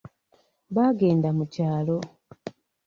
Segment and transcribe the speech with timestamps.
[0.75, 1.97] Baagenda mu kyalo.